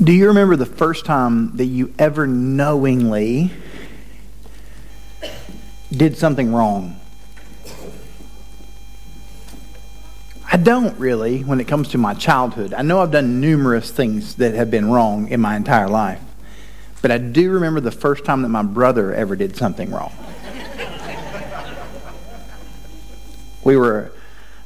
[0.00, 3.50] Do you remember the first time that you ever knowingly
[5.90, 7.00] did something wrong?
[10.52, 12.74] I don't really when it comes to my childhood.
[12.74, 16.22] I know I've done numerous things that have been wrong in my entire life.
[17.02, 20.12] But I do remember the first time that my brother ever did something wrong.
[23.64, 24.12] we were,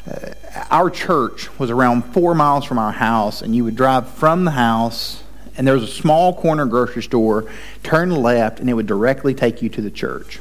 [0.07, 0.35] uh,
[0.71, 4.51] our church was around four miles from our house, and you would drive from the
[4.51, 5.22] house,
[5.57, 7.51] and there was a small corner grocery store,
[7.83, 10.41] turn left, and it would directly take you to the church.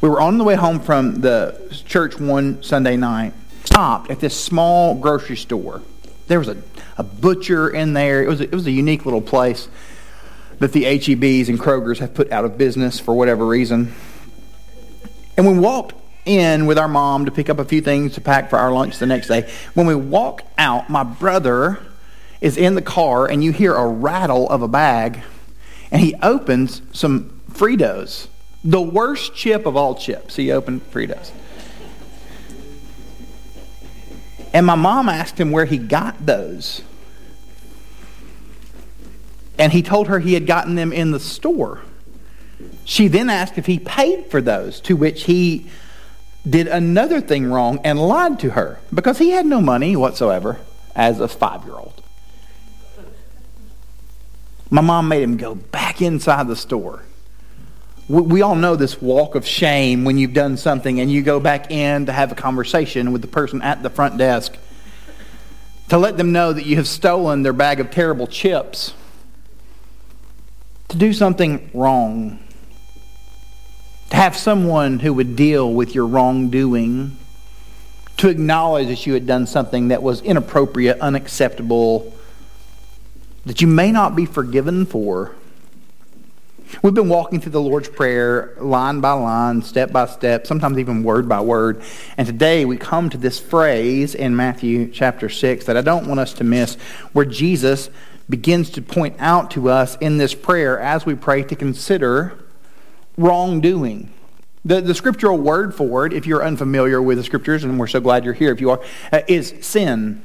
[0.00, 3.32] We were on the way home from the church one Sunday night,
[3.64, 5.82] stopped at this small grocery store.
[6.26, 6.56] There was a,
[6.98, 8.22] a butcher in there.
[8.22, 9.68] It was a, it was a unique little place
[10.58, 13.94] that the HEBs and Kroger's have put out of business for whatever reason.
[15.36, 18.50] And we walked in with our mom to pick up a few things to pack
[18.50, 19.50] for our lunch the next day.
[19.74, 21.78] When we walk out, my brother
[22.40, 25.22] is in the car and you hear a rattle of a bag
[25.90, 28.28] and he opens some Fritos.
[28.64, 30.36] The worst chip of all chips.
[30.36, 31.30] He opened Fritos.
[34.52, 36.82] And my mom asked him where he got those.
[39.58, 41.80] And he told her he had gotten them in the store.
[42.84, 45.66] She then asked if he paid for those, to which he
[46.48, 50.58] did another thing wrong and lied to her because he had no money whatsoever
[50.94, 52.02] as a five year old.
[54.70, 57.02] My mom made him go back inside the store.
[58.08, 61.70] We all know this walk of shame when you've done something and you go back
[61.70, 64.56] in to have a conversation with the person at the front desk
[65.88, 68.92] to let them know that you have stolen their bag of terrible chips.
[70.88, 72.38] To do something wrong,
[74.10, 77.16] to have someone who would deal with your wrongdoing,
[78.18, 82.12] to acknowledge that you had done something that was inappropriate, unacceptable,
[83.46, 85.34] that you may not be forgiven for.
[86.82, 91.04] We've been walking through the Lord's Prayer line by line, step by step, sometimes even
[91.04, 91.80] word by word.
[92.16, 96.18] And today we come to this phrase in Matthew chapter 6 that I don't want
[96.18, 96.74] us to miss,
[97.12, 97.88] where Jesus
[98.28, 102.36] begins to point out to us in this prayer as we pray to consider
[103.16, 104.12] wrongdoing.
[104.64, 108.00] The, the scriptural word for it, if you're unfamiliar with the scriptures, and we're so
[108.00, 110.20] glad you're here if you are, uh, is sin.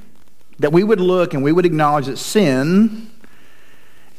[0.58, 3.11] That we would look and we would acknowledge that sin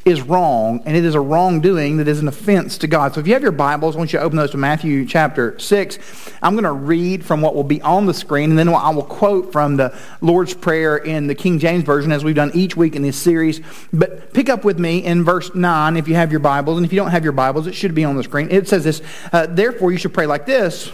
[0.05, 3.13] is wrong, and it is a wrongdoing that is an offense to God.
[3.13, 5.57] So if you have your Bibles, I want you to open those to Matthew chapter
[5.57, 6.33] 6.
[6.41, 9.03] I'm going to read from what will be on the screen, and then I will
[9.03, 12.97] quote from the Lord's Prayer in the King James Version, as we've done each week
[12.97, 13.61] in this series.
[13.93, 16.91] But pick up with me in verse 9 if you have your Bibles, and if
[16.91, 18.49] you don't have your Bibles, it should be on the screen.
[18.51, 20.91] It says this uh, Therefore, you should pray like this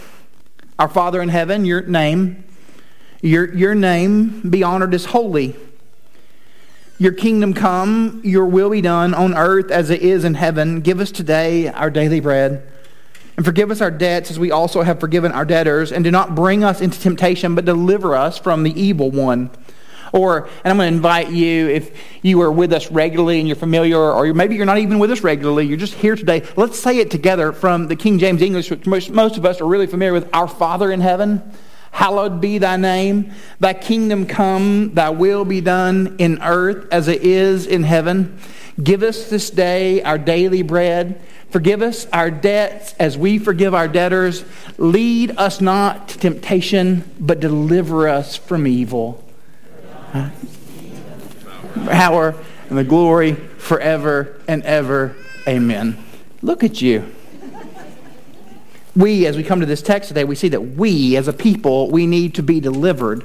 [0.78, 2.44] Our Father in heaven, your name,
[3.22, 5.56] your, your name be honored as holy.
[7.00, 10.82] Your kingdom come, your will be done on earth as it is in heaven.
[10.82, 12.62] Give us today our daily bread.
[13.38, 15.92] And forgive us our debts as we also have forgiven our debtors.
[15.92, 19.48] And do not bring us into temptation, but deliver us from the evil one.
[20.12, 23.56] Or, and I'm going to invite you, if you are with us regularly and you're
[23.56, 26.98] familiar, or maybe you're not even with us regularly, you're just here today, let's say
[26.98, 30.28] it together from the King James English, which most, of us are really familiar with
[30.34, 31.50] Our Father in heaven.
[31.90, 33.32] Hallowed be thy name.
[33.58, 38.38] Thy kingdom come, thy will be done in earth as it is in heaven.
[38.82, 41.20] Give us this day our daily bread.
[41.50, 44.44] Forgive us our debts as we forgive our debtors.
[44.78, 49.24] Lead us not to temptation, but deliver us from evil.
[51.86, 52.34] Power
[52.68, 55.16] and the glory forever and ever.
[55.46, 56.02] Amen.
[56.40, 57.12] Look at you
[58.96, 61.90] we, as we come to this text today, we see that we, as a people,
[61.90, 63.24] we need to be delivered.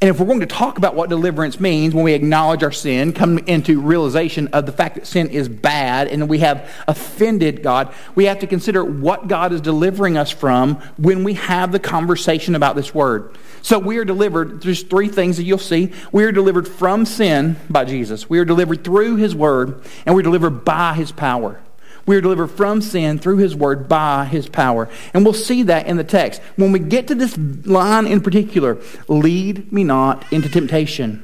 [0.00, 3.12] And if we're going to talk about what deliverance means when we acknowledge our sin,
[3.12, 7.94] come into realization of the fact that sin is bad and we have offended God,
[8.14, 12.54] we have to consider what God is delivering us from when we have the conversation
[12.54, 13.36] about this word.
[13.62, 15.92] So we are delivered, there's three things that you'll see.
[16.12, 20.22] We are delivered from sin by Jesus, we are delivered through his word, and we're
[20.22, 21.60] delivered by his power.
[22.06, 24.88] We are delivered from sin through his word by his power.
[25.14, 26.42] And we'll see that in the text.
[26.56, 28.78] When we get to this line in particular,
[29.08, 31.22] lead me not into temptation,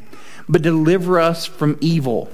[0.49, 2.31] but deliver us from evil.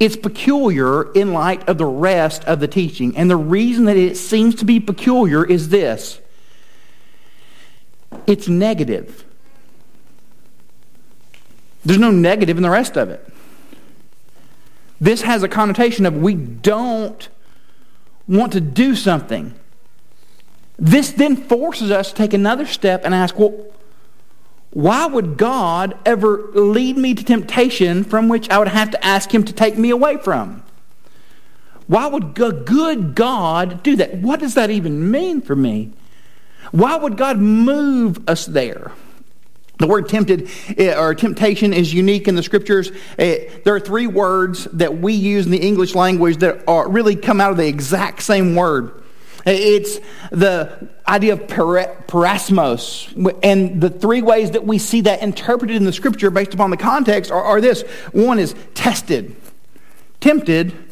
[0.00, 3.16] It's peculiar in light of the rest of the teaching.
[3.16, 6.20] And the reason that it seems to be peculiar is this
[8.26, 9.24] it's negative.
[11.84, 13.26] There's no negative in the rest of it.
[15.00, 17.28] This has a connotation of we don't
[18.30, 19.54] want to do something.
[20.78, 23.66] This then forces us to take another step and ask, well,
[24.70, 29.34] why would God ever lead me to temptation from which I would have to ask
[29.34, 30.62] Him to take me away from?
[31.88, 34.14] Why would a good God do that?
[34.18, 35.90] What does that even mean for me?
[36.70, 38.92] Why would God move us there?
[39.80, 42.92] The word tempted eh, or temptation is unique in the scriptures.
[43.18, 47.16] Eh, there are three words that we use in the English language that are really
[47.16, 49.02] come out of the exact same word.
[49.46, 49.98] Eh, it's
[50.30, 53.38] the idea of peirasmos.
[53.42, 56.76] And the three ways that we see that interpreted in the scripture based upon the
[56.76, 57.80] context are, are this
[58.12, 59.34] one is tested,
[60.20, 60.89] tempted,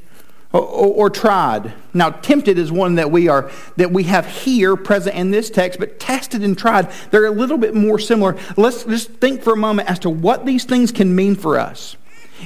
[0.53, 1.75] or, or, tried.
[1.93, 5.79] Now, tempted is one that we are that we have here present in this text,
[5.79, 8.37] but tested and tried, they're a little bit more similar.
[8.57, 11.97] Let's just think for a moment as to what these things can mean for us.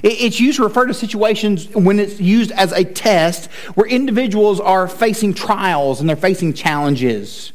[0.03, 4.89] It's used to refer to situations when it's used as a test where individuals are
[4.89, 7.53] facing trials and they're facing challenges.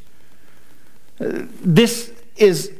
[1.19, 2.71] Uh, this is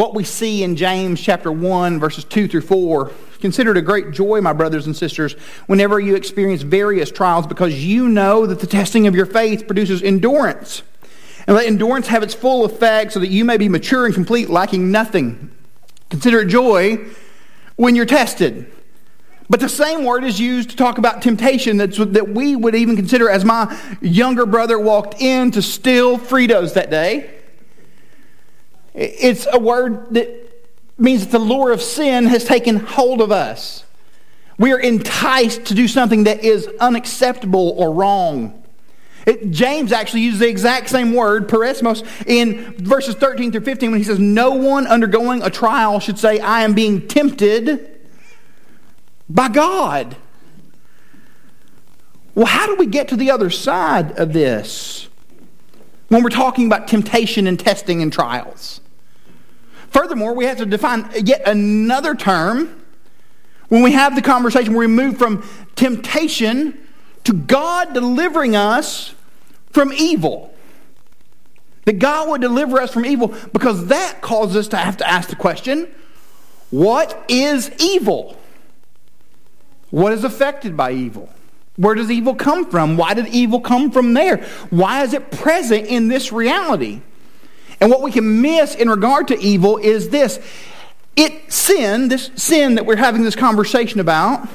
[0.00, 3.12] what we see in James chapter 1, verses 2 through 4.
[3.40, 5.34] Consider it a great joy, my brothers and sisters,
[5.66, 10.02] whenever you experience various trials, because you know that the testing of your faith produces
[10.02, 10.82] endurance.
[11.46, 14.48] And let endurance have its full effect so that you may be mature and complete,
[14.48, 15.50] lacking nothing.
[16.08, 17.04] Consider it joy
[17.76, 18.72] when you're tested.
[19.50, 22.96] But the same word is used to talk about temptation that's, that we would even
[22.96, 27.39] consider as my younger brother walked in to steal Fritos that day.
[28.94, 30.28] It's a word that
[30.98, 33.84] means that the lure of sin has taken hold of us.
[34.58, 38.62] We are enticed to do something that is unacceptable or wrong.
[39.26, 44.00] It, James actually uses the exact same word, peirasmos, in verses 13 through 15 when
[44.00, 48.00] he says, No one undergoing a trial should say, I am being tempted
[49.28, 50.16] by God.
[52.34, 55.08] Well, how do we get to the other side of this
[56.10, 58.80] when we're talking about temptation and testing and trials?
[59.88, 62.84] Furthermore, we have to define yet another term
[63.68, 66.78] when we have the conversation where we move from temptation
[67.24, 69.14] to God delivering us
[69.70, 70.54] from evil.
[71.86, 75.28] That God would deliver us from evil because that causes us to have to ask
[75.28, 75.88] the question
[76.70, 78.36] what is evil?
[79.90, 81.28] What is affected by evil?
[81.80, 82.98] Where does evil come from?
[82.98, 84.44] Why did evil come from there?
[84.68, 87.00] Why is it present in this reality?
[87.80, 90.40] And what we can miss in regard to evil is this
[91.16, 94.46] it sin, this sin that we're having this conversation about,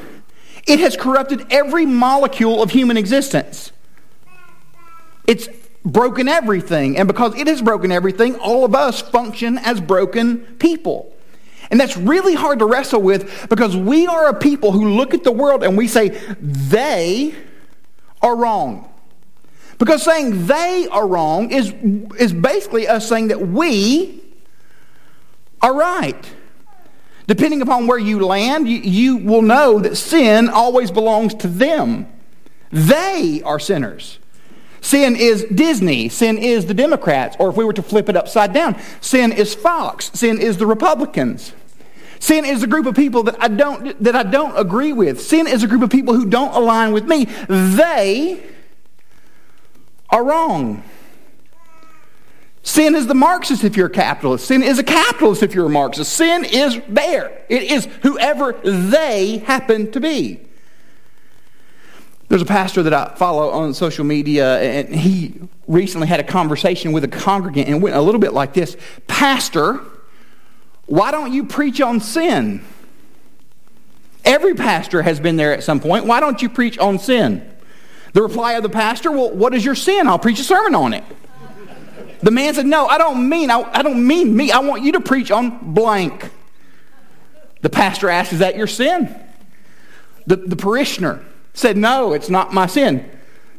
[0.67, 3.71] it has corrupted every molecule of human existence.
[5.25, 5.49] It's
[5.83, 6.95] broken everything.
[6.95, 11.14] And because it has broken everything, all of us function as broken people.
[11.71, 15.23] And that's really hard to wrestle with because we are a people who look at
[15.23, 16.09] the world and we say,
[16.39, 17.33] they
[18.21, 18.91] are wrong.
[19.77, 21.73] Because saying they are wrong is,
[22.17, 24.21] is basically us saying that we
[25.61, 26.33] are right.
[27.27, 32.07] Depending upon where you land, you, you will know that sin always belongs to them.
[32.71, 34.19] They are sinners.
[34.85, 36.09] Sin is Disney.
[36.09, 37.35] Sin is the Democrats.
[37.39, 40.11] Or if we were to flip it upside down, sin is Fox.
[40.13, 41.53] Sin is the Republicans.
[42.19, 45.19] Sin is a group of people that I don't, that I don't agree with.
[45.19, 47.25] Sin is a group of people who don't align with me.
[47.49, 48.43] They
[50.11, 50.83] are wrong.
[52.61, 54.45] Sin is the Marxist if you're a capitalist.
[54.45, 56.13] Sin is a capitalist if you're a Marxist.
[56.13, 57.43] Sin is there.
[57.49, 60.41] It is whoever they happen to be.
[62.35, 65.39] There's a pastor that I follow on social media, and he
[65.69, 68.75] recently had a conversation with a congregant and went a little bit like this
[69.07, 69.79] Pastor,
[70.85, 72.61] why don't you preach on sin?
[74.25, 76.07] Every pastor has been there at some point.
[76.07, 77.49] Why don't you preach on sin?
[78.11, 80.05] The reply of the pastor, well, what is your sin?
[80.05, 81.05] I'll preach a sermon on it.
[82.21, 84.51] The man said, no, I don't mean, I, I don't mean me.
[84.51, 86.29] I want you to preach on blank.
[87.61, 89.15] The pastor asked, is that your sin?
[90.27, 91.23] The, the parishioner
[91.55, 93.09] said, no, it's not my sin.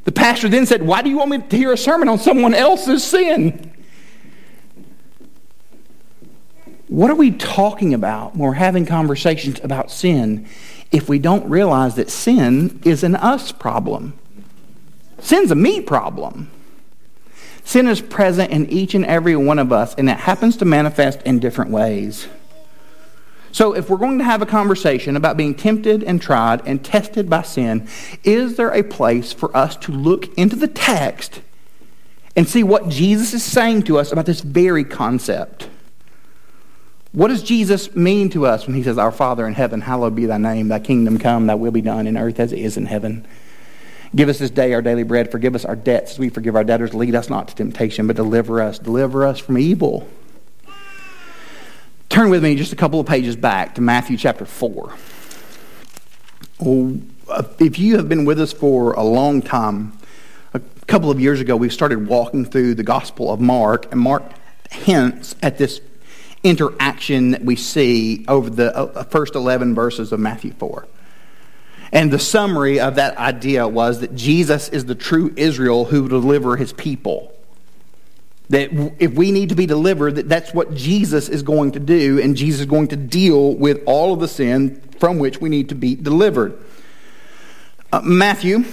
[0.05, 2.55] The pastor then said, why do you want me to hear a sermon on someone
[2.55, 3.73] else's sin?
[6.87, 10.47] What are we talking about when we're having conversations about sin
[10.93, 14.17] if we don't realize that sin is an us problem?
[15.19, 16.51] Sin's a me problem.
[17.65, 21.21] Sin is present in each and every one of us, and it happens to manifest
[21.23, 22.29] in different ways.
[23.57, 27.31] So, if we're going to have a conversation about being tempted and tried and tested
[27.31, 27.89] by sin,
[28.23, 31.41] is there a place for us to look into the text
[32.37, 35.71] and see what Jesus is saying to us about this very concept?
[37.13, 40.27] What does Jesus mean to us when he says, Our Father in heaven, hallowed be
[40.27, 42.85] thy name, thy kingdom come, thy will be done in earth as it is in
[42.85, 43.27] heaven?
[44.15, 45.33] Give us this day our daily bread.
[45.33, 46.93] Forgive us our debts as we forgive our debtors.
[46.93, 48.79] Lead us not to temptation, but deliver us.
[48.79, 50.07] Deliver us from evil.
[52.17, 54.95] Turn with me just a couple of pages back to Matthew chapter 4.
[56.61, 56.99] Well,
[57.59, 59.93] If you have been with us for a long time,
[60.55, 64.23] a couple of years ago we started walking through the Gospel of Mark, and Mark
[64.71, 65.83] hints at this
[66.43, 70.89] interaction that we see over the uh, first 11 verses of Matthew 4.
[71.93, 76.09] And the summary of that idea was that Jesus is the true Israel who will
[76.09, 77.36] deliver his people.
[78.49, 82.21] That if we need to be delivered, that that's what Jesus is going to do,
[82.21, 85.69] and Jesus is going to deal with all of the sin from which we need
[85.71, 86.57] to be delivered.
[87.93, 88.65] Uh, Matthew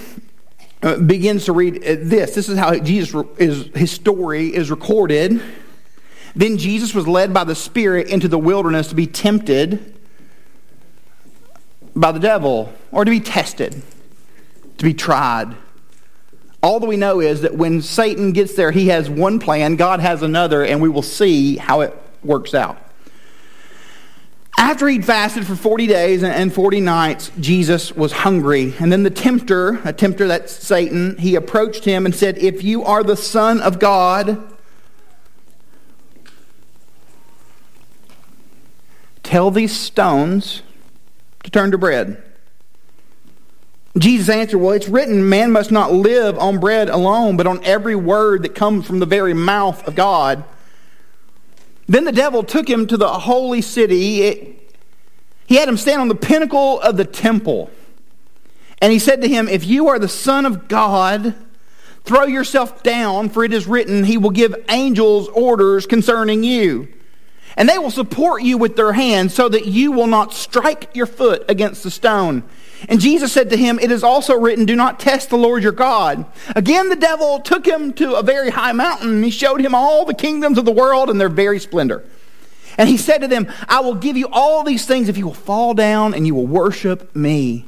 [0.84, 2.36] uh, begins to read uh, this.
[2.36, 5.42] This is how Jesus is, his story is recorded.
[6.36, 9.96] Then Jesus was led by the Spirit into the wilderness to be tempted
[11.96, 13.82] by the devil, or to be tested,
[14.77, 15.56] to be tried.
[16.63, 20.00] All that we know is that when Satan gets there, he has one plan, God
[20.00, 21.93] has another, and we will see how it
[22.24, 22.77] works out.
[24.58, 28.74] After he'd fasted for 40 days and 40 nights, Jesus was hungry.
[28.79, 32.86] And then the tempter, a tempter that's Satan, he approached him and said, If you
[32.86, 34.41] are the Son of God,
[39.22, 40.62] tell these stones
[41.43, 42.24] to turn to bread.
[43.98, 47.96] Jesus answered, Well, it's written, man must not live on bread alone, but on every
[47.96, 50.44] word that comes from the very mouth of God.
[51.88, 54.22] Then the devil took him to the holy city.
[54.22, 54.76] It,
[55.46, 57.70] he had him stand on the pinnacle of the temple.
[58.82, 61.36] And he said to him, If you are the Son of God,
[62.04, 66.88] throw yourself down, for it is written, He will give angels orders concerning you.
[67.56, 71.06] And they will support you with their hands so that you will not strike your
[71.06, 72.44] foot against the stone.
[72.90, 75.72] And Jesus said to him, It is also written, Do not test the Lord your
[75.72, 76.25] God.
[76.56, 80.06] Again, the devil took him to a very high mountain, and he showed him all
[80.06, 82.04] the kingdoms of the world and their very splendor.
[82.78, 85.34] And he said to them, I will give you all these things if you will
[85.34, 87.66] fall down and you will worship me.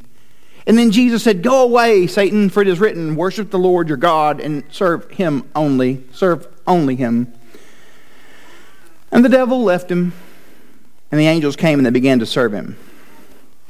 [0.68, 3.98] And then Jesus said, Go away, Satan, for it is written, Worship the Lord your
[3.98, 6.04] God and serve him only.
[6.12, 7.32] Serve only him.
[9.12, 10.14] And the devil left him,
[11.12, 12.78] and the angels came and they began to serve him.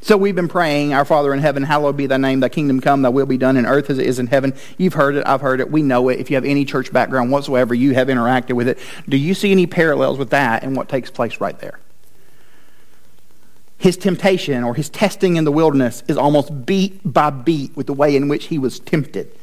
[0.05, 3.01] So we've been praying, Our Father in heaven, hallowed be thy name, thy kingdom come,
[3.01, 4.53] thy will be done in earth as it is in heaven.
[4.77, 6.19] You've heard it, I've heard it, we know it.
[6.19, 8.77] If you have any church background whatsoever, you have interacted with it.
[9.09, 11.79] Do you see any parallels with that and what takes place right there?
[13.79, 17.93] His temptation or his testing in the wilderness is almost beat by beat with the
[17.93, 19.35] way in which he was tempted.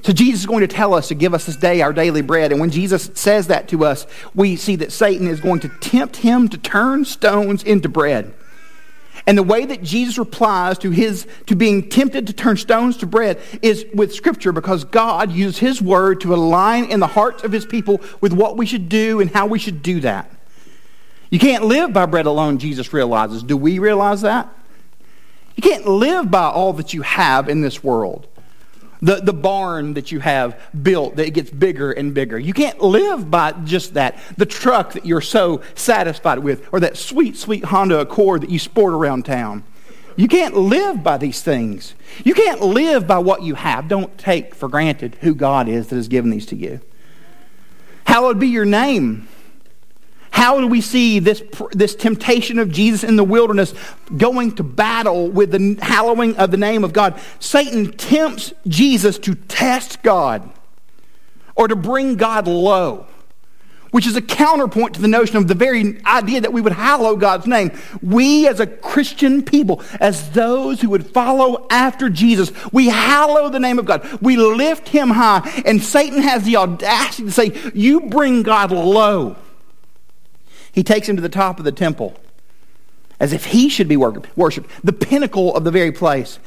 [0.00, 2.50] So Jesus is going to tell us to give us this day our daily bread.
[2.50, 6.16] And when Jesus says that to us, we see that Satan is going to tempt
[6.16, 8.32] him to turn stones into bread.
[9.26, 13.06] And the way that Jesus replies to his to being tempted to turn stones to
[13.06, 17.52] bread is with scripture because God used his word to align in the hearts of
[17.52, 20.30] his people with what we should do and how we should do that.
[21.30, 23.42] You can't live by bread alone, Jesus realizes.
[23.42, 24.52] Do we realize that?
[25.56, 28.28] You can't live by all that you have in this world
[29.00, 32.38] the, the barn that you have built that gets bigger and bigger.
[32.38, 34.18] You can't live by just that.
[34.36, 38.58] The truck that you're so satisfied with, or that sweet, sweet Honda Accord that you
[38.58, 39.64] sport around town.
[40.16, 41.94] You can't live by these things.
[42.24, 43.86] You can't live by what you have.
[43.86, 46.80] Don't take for granted who God is that has given these to you.
[48.06, 49.28] Hallowed be your name.
[50.36, 53.72] How do we see this, this temptation of Jesus in the wilderness
[54.18, 57.18] going to battle with the hallowing of the name of God?
[57.40, 60.46] Satan tempts Jesus to test God
[61.54, 63.06] or to bring God low,
[63.92, 67.16] which is a counterpoint to the notion of the very idea that we would hallow
[67.16, 67.72] God's name.
[68.02, 73.58] We, as a Christian people, as those who would follow after Jesus, we hallow the
[73.58, 74.06] name of God.
[74.20, 79.36] We lift him high, and Satan has the audacity to say, You bring God low.
[80.76, 82.14] He takes him to the top of the temple
[83.18, 86.38] as if he should be worshiped, the pinnacle of the very place.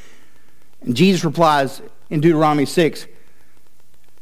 [0.81, 1.81] And Jesus replies
[2.11, 3.07] in Deuteronomy 6,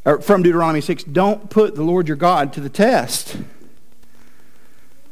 [0.06, 3.36] or from Deuteronomy 6, don't put the Lord your God to the test.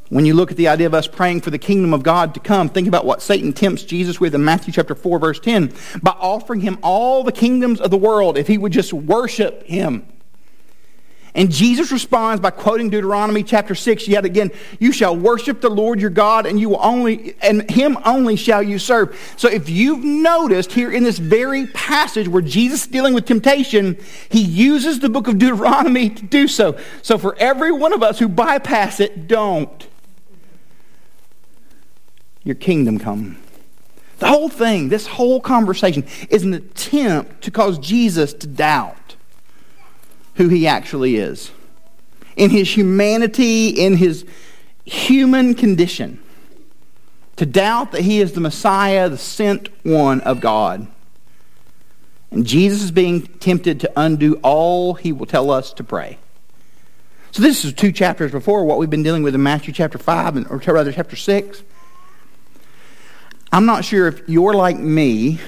[0.07, 2.39] When you look at the idea of us praying for the kingdom of God to
[2.39, 6.11] come, think about what Satan tempts Jesus with in Matthew chapter 4 verse 10 by
[6.11, 10.07] offering him all the kingdoms of the world if he would just worship him.
[11.35, 15.99] And Jesus responds by quoting Deuteronomy chapter 6 yet again, you shall worship the Lord
[15.99, 19.19] your God and you will only and him only shall you serve.
[19.35, 23.97] So if you've noticed here in this very passage where Jesus is dealing with temptation,
[24.29, 26.79] he uses the book of Deuteronomy to do so.
[27.01, 29.87] So for every one of us who bypass it, don't.
[32.45, 33.37] Your kingdom come.
[34.19, 39.14] The whole thing, this whole conversation is an attempt to cause Jesus to doubt
[40.35, 41.51] who he actually is.
[42.35, 44.25] In his humanity, in his,
[44.85, 46.19] human condition
[47.35, 50.87] to doubt that he is the Messiah, the sent one of God.
[52.31, 56.17] And Jesus is being tempted to undo all he will tell us to pray.
[57.31, 60.37] So this is two chapters before what we've been dealing with in Matthew chapter 5,
[60.37, 61.63] and, or rather chapter 6.
[63.51, 65.39] I'm not sure if you're like me,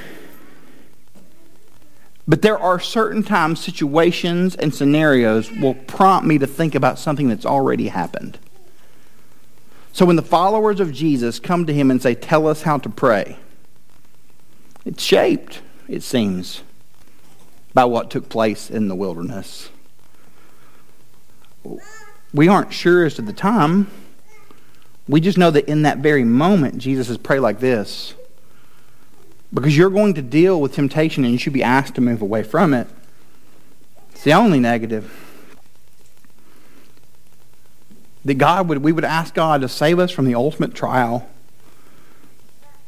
[2.27, 7.29] but there are certain times, situations, and scenarios will prompt me to think about something
[7.29, 8.37] that's already happened.
[9.93, 12.89] So when the followers of Jesus come to him and say, Tell us how to
[12.89, 13.37] pray,
[14.85, 16.63] it's shaped, it seems,
[17.73, 19.69] by what took place in the wilderness.
[22.33, 23.89] We aren't sure as to the time.
[25.07, 28.13] We just know that in that very moment, Jesus says, Pray like this.
[29.53, 32.43] Because you're going to deal with temptation and you should be asked to move away
[32.43, 32.87] from it.
[34.11, 35.23] It's the only negative
[38.25, 41.29] that God would, we would ask God to save us from the ultimate trial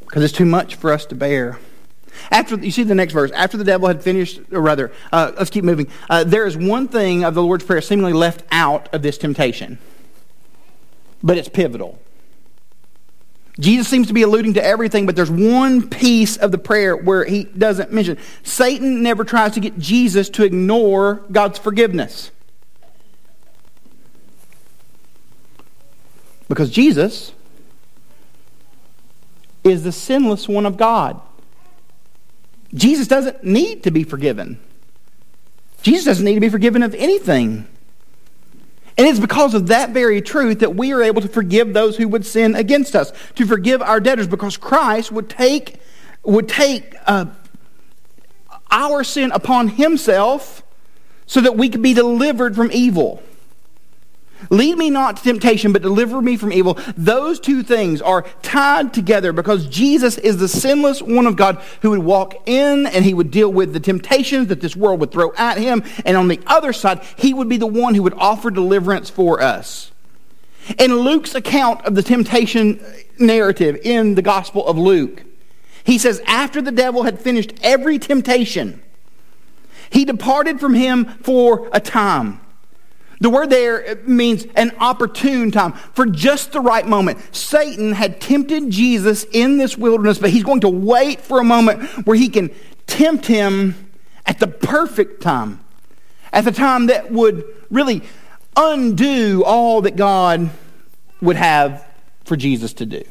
[0.01, 1.59] because it's too much for us to bear.
[2.31, 5.49] After you see the next verse, after the devil had finished, or rather, uh, let's
[5.49, 5.87] keep moving.
[6.09, 9.77] Uh, there is one thing of the Lord's prayer seemingly left out of this temptation,
[11.23, 11.99] but it's pivotal.
[13.59, 17.25] Jesus seems to be alluding to everything, but there's one piece of the prayer where
[17.25, 18.17] he doesn't mention.
[18.41, 22.31] Satan never tries to get Jesus to ignore God's forgiveness.
[26.47, 27.33] Because Jesus
[29.63, 31.21] is the sinless one of God.
[32.73, 34.59] Jesus doesn't need to be forgiven.
[35.81, 37.67] Jesus doesn't need to be forgiven of anything.
[38.99, 42.09] And it's because of that very truth that we are able to forgive those who
[42.09, 45.79] would sin against us, to forgive our debtors, because Christ would take,
[46.23, 47.27] would take uh,
[48.69, 50.63] our sin upon himself
[51.27, 53.23] so that we could be delivered from evil.
[54.49, 56.77] Lead me not to temptation, but deliver me from evil.
[56.95, 61.89] Those two things are tied together because Jesus is the sinless one of God who
[61.91, 65.33] would walk in and he would deal with the temptations that this world would throw
[65.37, 65.83] at him.
[66.05, 69.41] And on the other side, he would be the one who would offer deliverance for
[69.41, 69.91] us.
[70.77, 72.79] In Luke's account of the temptation
[73.17, 75.23] narrative in the Gospel of Luke,
[75.83, 78.81] he says, After the devil had finished every temptation,
[79.89, 82.41] he departed from him for a time.
[83.21, 87.19] The word there means an opportune time for just the right moment.
[87.35, 91.83] Satan had tempted Jesus in this wilderness, but he's going to wait for a moment
[92.05, 92.49] where he can
[92.87, 93.89] tempt him
[94.25, 95.59] at the perfect time,
[96.31, 98.03] at the time that would really
[98.55, 100.49] undo all that God
[101.21, 101.85] would have
[102.23, 103.03] for Jesus to do.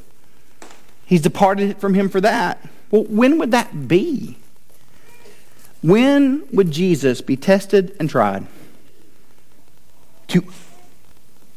[1.05, 2.67] He's departed from him for that.
[2.91, 4.37] Well, when would that be?
[5.83, 8.47] When would Jesus be tested and tried?
[10.29, 10.45] To,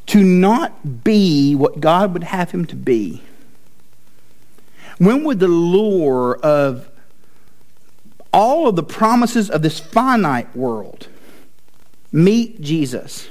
[0.08, 3.22] to not be what God would have him to be?
[4.98, 6.90] When would the lure of
[8.34, 11.08] all of the promises of this finite world
[12.12, 13.28] meet Jesus?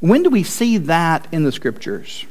[0.00, 2.26] When do we see that in the scriptures?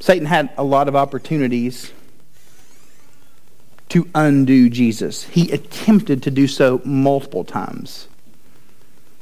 [0.00, 1.92] Satan had a lot of opportunities
[3.90, 5.24] to undo Jesus.
[5.24, 8.08] He attempted to do so multiple times.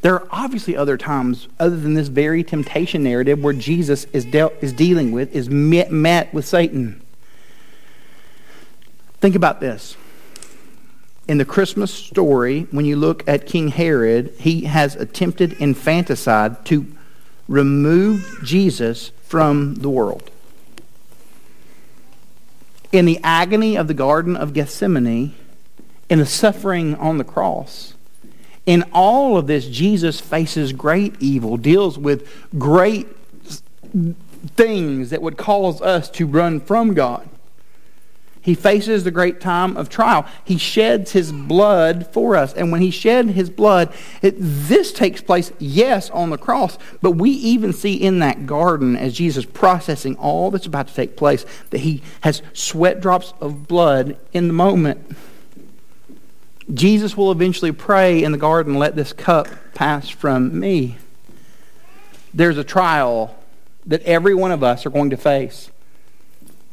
[0.02, 4.54] There are obviously other times, other than this very temptation narrative, where Jesus is, dealt,
[4.60, 7.02] is dealing with, is met, met with Satan.
[9.20, 9.96] Think about this.
[11.28, 16.86] In the Christmas story, when you look at King Herod, he has attempted infanticide to
[17.46, 20.30] remove Jesus from the world.
[22.90, 25.34] In the agony of the Garden of Gethsemane,
[26.08, 27.94] in the suffering on the cross,
[28.66, 33.08] in all of this, Jesus faces great evil, deals with great
[34.56, 37.28] things that would cause us to run from God.
[38.42, 40.26] He faces the great time of trial.
[40.44, 42.54] He sheds his blood for us.
[42.54, 43.92] And when he shed his blood,
[44.22, 48.96] it, this takes place, yes, on the cross, but we even see in that garden
[48.96, 53.68] as Jesus processing all that's about to take place that he has sweat drops of
[53.68, 55.16] blood in the moment.
[56.72, 60.96] Jesus will eventually pray in the garden, let this cup pass from me.
[62.32, 63.36] There's a trial
[63.86, 65.70] that every one of us are going to face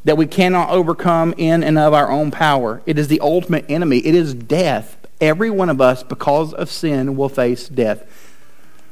[0.03, 2.81] that we cannot overcome in and of our own power.
[2.86, 4.95] It is the ultimate enemy, it is death.
[5.19, 8.03] Every one of us, because of sin, will face death.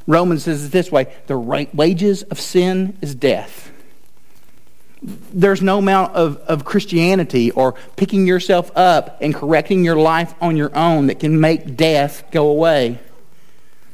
[0.06, 3.70] Romans says it this way the right wages of sin is death
[5.02, 10.56] there's no amount of, of Christianity or picking yourself up and correcting your life on
[10.56, 12.98] your own that can make death go away.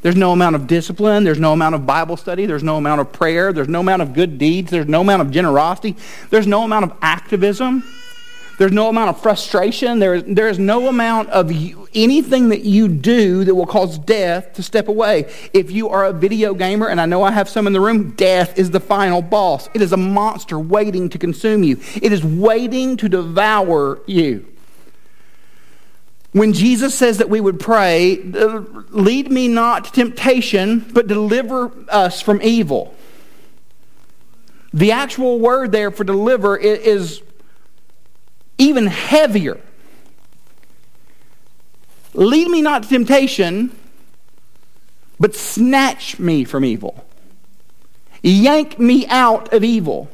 [0.03, 1.23] There's no amount of discipline.
[1.23, 2.47] There's no amount of Bible study.
[2.47, 3.53] There's no amount of prayer.
[3.53, 4.71] There's no amount of good deeds.
[4.71, 5.97] There's no amount of generosity.
[6.31, 7.85] There's no amount of activism.
[8.63, 9.99] There's no amount of frustration.
[9.99, 13.99] There is, there is no amount of you, anything that you do that will cause
[13.99, 15.29] death to step away.
[15.53, 18.13] If you are a video gamer, and I know I have some in the room,
[18.13, 19.69] death is the final boss.
[19.75, 24.47] It is a monster waiting to consume you, it is waiting to devour you.
[26.31, 31.73] When Jesus says that we would pray, uh, lead me not to temptation, but deliver
[31.89, 32.95] us from evil.
[34.73, 37.23] The actual word there for deliver is
[38.63, 39.61] even heavier.
[42.15, 43.77] Lead me not to temptation,
[45.19, 47.05] but snatch me from evil.
[48.23, 50.09] Yank me out of evil.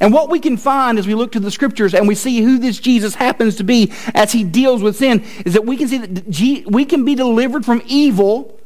[0.00, 2.58] And what we can find as we look to the scriptures and we see who
[2.58, 5.98] this Jesus happens to be as he deals with sin is that we can see
[5.98, 8.58] that we can be delivered from evil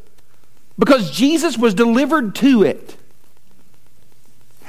[0.78, 2.96] because Jesus was delivered to it.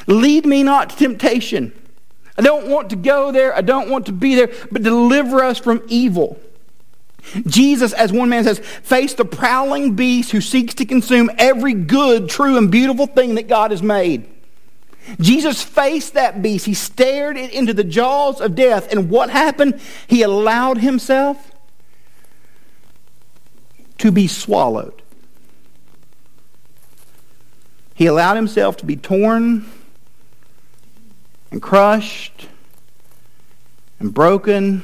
[0.08, 1.72] Lead me not to temptation.
[2.38, 3.56] I don't want to go there.
[3.56, 6.40] I don't want to be there, but deliver us from evil.
[7.46, 12.30] Jesus, as one man says, faced the prowling beast who seeks to consume every good,
[12.30, 14.28] true, and beautiful thing that God has made.
[15.20, 16.66] Jesus faced that beast.
[16.66, 18.92] He stared it into the jaws of death.
[18.92, 19.80] And what happened?
[20.08, 21.52] He allowed himself
[23.98, 25.02] to be swallowed.
[27.94, 29.70] He allowed himself to be torn
[31.52, 32.48] and crushed
[34.00, 34.82] and broken.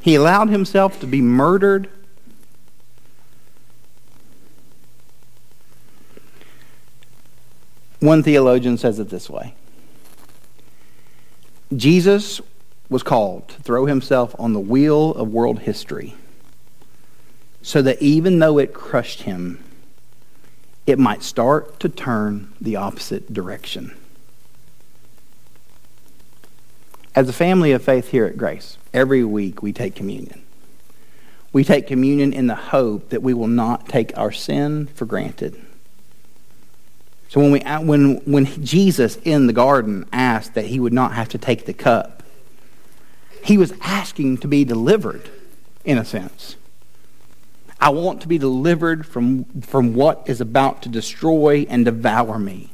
[0.00, 1.88] He allowed himself to be murdered
[8.02, 9.54] One theologian says it this way
[11.74, 12.40] Jesus
[12.90, 16.16] was called to throw himself on the wheel of world history
[17.62, 19.62] so that even though it crushed him,
[20.86, 23.96] it might start to turn the opposite direction.
[27.14, 30.42] As a family of faith here at Grace, every week we take communion.
[31.52, 35.60] We take communion in the hope that we will not take our sin for granted
[37.32, 41.30] so when, we, when, when Jesus in the garden asked that he would not have
[41.30, 42.22] to take the cup,
[43.42, 45.30] he was asking to be delivered,
[45.82, 46.56] in a sense.
[47.82, 52.70] I want to be delivered from, from what is about to destroy and devour me.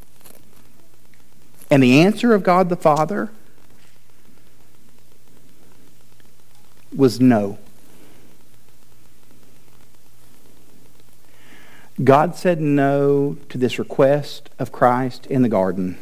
[1.70, 3.30] And the answer of God the Father
[6.94, 7.56] was no.
[12.04, 15.96] God said no to this request of Christ in the garden.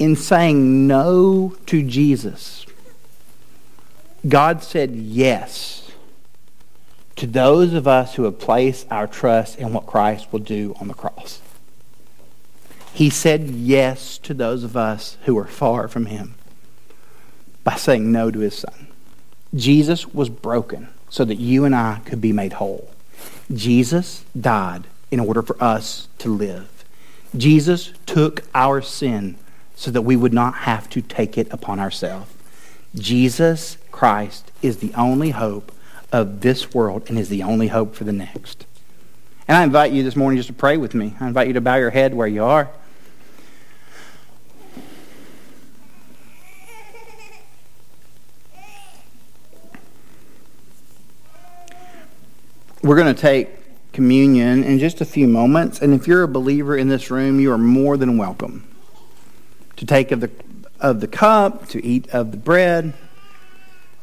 [0.00, 2.66] In saying no to Jesus,
[4.26, 5.83] God said yes
[7.16, 10.88] to those of us who have placed our trust in what Christ will do on
[10.88, 11.40] the cross.
[12.92, 16.34] He said yes to those of us who are far from Him
[17.62, 18.88] by saying no to His Son.
[19.54, 22.90] Jesus was broken so that you and I could be made whole.
[23.52, 26.84] Jesus died in order for us to live.
[27.36, 29.36] Jesus took our sin
[29.76, 32.32] so that we would not have to take it upon ourselves.
[32.94, 35.72] Jesus Christ is the only hope
[36.14, 38.66] of this world and is the only hope for the next.
[39.48, 41.16] And I invite you this morning just to pray with me.
[41.18, 42.70] I invite you to bow your head where you are.
[52.80, 53.48] We're going to take
[53.92, 55.80] communion in just a few moments.
[55.80, 58.68] And if you're a believer in this room, you are more than welcome
[59.74, 60.30] to take of the,
[60.78, 62.94] of the cup, to eat of the bread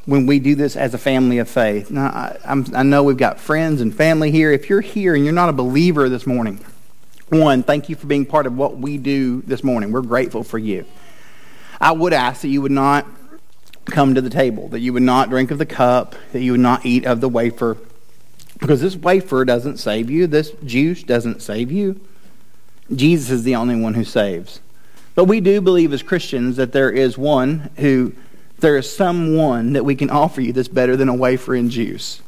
[0.06, 1.92] when we do this as a family of faith.
[1.92, 4.52] Now, I, I, know we've got friends and family here.
[4.52, 6.60] If you're here and you're not a believer this morning,
[7.30, 9.92] one, thank you for being part of what we do this morning.
[9.92, 10.86] We're grateful for you.
[11.80, 13.06] I would ask that you would not
[13.86, 16.62] come to the table, that you would not drink of the cup, that you would
[16.62, 17.78] not eat of the wafer
[18.62, 22.00] because this wafer doesn't save you, this juice doesn't save you.
[22.96, 24.60] Jesus is the only one who saves.
[25.16, 28.14] But we do believe as Christians that there is one who,
[28.62, 32.22] there is someone that we can offer you that's better than a wafer and juice.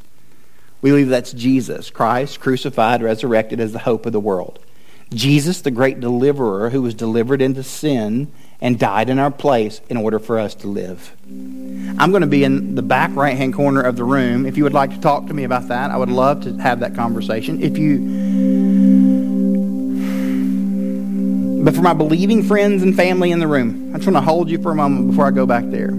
[0.82, 4.58] We believe that's Jesus, Christ, crucified, resurrected as the hope of the world.
[5.12, 9.96] Jesus, the great deliverer who was delivered into sin and died in our place in
[9.96, 11.14] order for us to live.
[11.26, 14.46] I'm going to be in the back right hand corner of the room.
[14.46, 16.80] If you would like to talk to me about that, I would love to have
[16.80, 17.62] that conversation.
[17.62, 17.98] If you.
[21.64, 24.50] But for my believing friends and family in the room, I just want to hold
[24.50, 25.94] you for a moment before I go back there.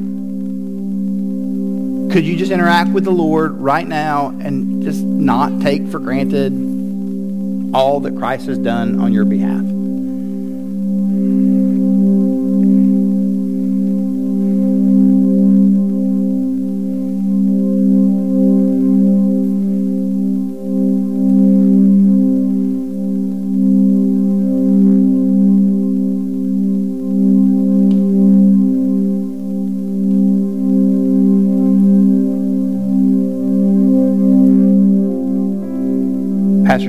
[2.15, 6.53] Could you just interact with the Lord right now and just not take for granted
[7.75, 9.74] all that Christ has done on your behalf?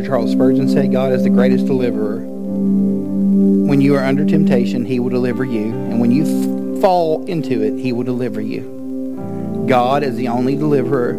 [0.06, 2.20] Charles Spurgeon said, God is the greatest deliverer.
[2.20, 5.64] When you are under temptation, he will deliver you.
[5.64, 9.64] And when you f- fall into it, he will deliver you.
[9.68, 11.18] God is the only deliverer.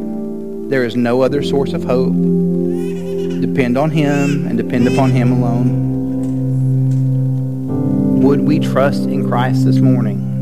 [0.69, 2.13] There is no other source of hope.
[2.13, 5.83] Depend on him and depend upon him alone.
[8.21, 10.16] Would we trust in Christ this morning?